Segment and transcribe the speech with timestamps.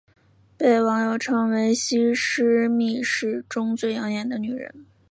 [0.57, 4.87] 被网友称为西施秘史中最养眼的女人。